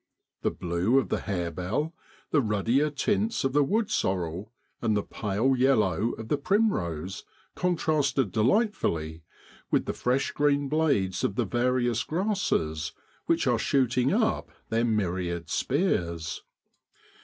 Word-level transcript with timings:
The 0.41 0.49
blue 0.49 0.97
of 0.97 1.09
the 1.09 1.19
harebell, 1.19 1.93
the 2.31 2.41
ruddier 2.41 2.89
tints 2.89 3.43
of 3.43 3.53
the 3.53 3.63
wood 3.63 3.91
sorrel, 3.91 4.51
and 4.81 4.97
the 4.97 5.03
pale 5.03 5.55
yellow 5.55 6.13
of 6.13 6.27
the 6.27 6.39
primrose 6.39 7.23
contrasted 7.53 8.31
delightfully 8.31 9.21
with 9.69 9.85
the 9.85 9.93
fresh 9.93 10.31
green 10.31 10.67
blades 10.69 11.23
of 11.23 11.35
the 11.35 11.45
various 11.45 12.03
grasses 12.03 12.93
which 13.27 13.45
are 13.45 13.59
shooting 13.59 14.11
up 14.11 14.49
their 14.69 14.85
myriad 14.85 15.51
spears. 15.51 16.41